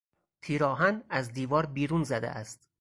تیرآهن 0.41 1.03
از 1.09 1.31
دیوار 1.33 1.65
بیرون 1.65 2.03
زده 2.03 2.29
است. 2.29 2.67